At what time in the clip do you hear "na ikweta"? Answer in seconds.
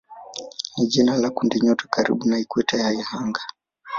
2.29-2.77